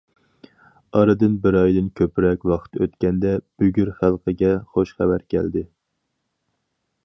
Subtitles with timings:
[0.99, 5.67] ئارىدىن بىر ئايدىن كۆپرەك ۋاقىت ئۆتكەندە، بۈگۈر خەلقىگە خۇش خەۋەر كەلدى.